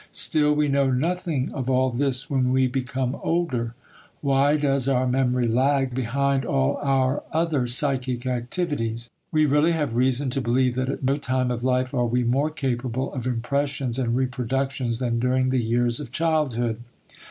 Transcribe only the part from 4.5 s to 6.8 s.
does our memory lag behind all